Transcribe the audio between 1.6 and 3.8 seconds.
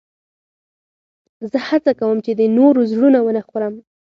هڅه کوم، چي د نورو زړونه و نه خورم.